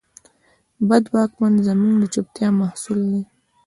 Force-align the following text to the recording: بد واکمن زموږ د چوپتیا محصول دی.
بد 0.87 1.03
واکمن 1.13 1.53
زموږ 1.67 1.93
د 2.01 2.03
چوپتیا 2.13 2.47
محصول 2.59 2.99
دی. 3.11 3.23